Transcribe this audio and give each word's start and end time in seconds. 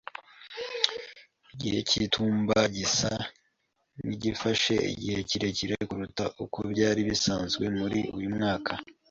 Igihe 1.53 1.77
cy'itumba 1.87 2.57
gisa 2.75 3.11
nkigifashe 4.03 4.75
igihe 4.93 5.19
kirekire 5.29 5.75
kuruta 5.89 6.25
uko 6.43 6.57
byari 6.71 7.01
bisanzwe 7.09 7.63
muri 7.77 7.99
uyu 8.17 8.29
mwaka. 8.37 8.71